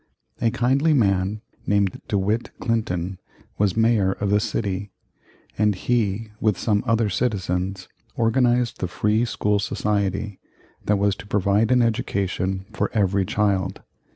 A 0.41 0.49
kindly 0.49 0.95
man 0.95 1.41
named 1.67 2.01
De 2.07 2.17
Witt 2.17 2.49
Clinton 2.59 3.19
was 3.59 3.77
Mayor 3.77 4.13
of 4.13 4.31
the 4.31 4.39
city, 4.39 4.89
and 5.59 5.75
he, 5.75 6.29
with 6.39 6.57
some 6.57 6.83
other 6.87 7.07
citizens, 7.07 7.87
organized 8.15 8.79
the 8.79 8.87
Free 8.87 9.25
School 9.25 9.59
Society 9.59 10.39
that 10.85 10.97
was 10.97 11.15
to 11.17 11.27
provide 11.27 11.69
an 11.69 11.83
education 11.83 12.65
for 12.73 12.89
every 12.95 13.25
child. 13.27 13.83